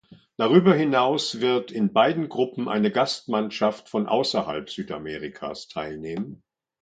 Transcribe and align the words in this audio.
Darüber 0.35 0.73
hinaus 0.73 1.41
wird 1.41 1.71
in 1.71 1.93
beiden 1.93 2.27
Gruppen 2.27 2.67
eine 2.67 2.89
Gastmannschaft 2.89 3.87
von 3.87 4.07
außerhalb 4.07 4.67
Südamerikas 4.67 5.67
teilnehmen. 5.67 6.41